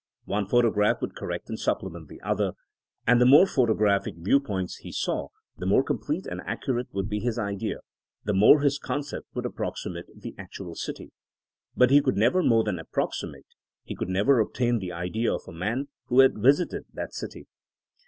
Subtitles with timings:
[0.25, 2.53] One photograph would correct and supplement the oth3r.
[3.05, 5.27] And the more photo THINEINa AS A SCIENCE 203 graphic viewpoints he saw
[5.57, 7.81] the more complete and accurate would be his idea—
[8.25, 11.11] the more his concept would approximate the actual city.
[11.77, 13.45] But he could never more than approximate;
[13.83, 17.45] he could never obtain the idea of a man who had visited that city.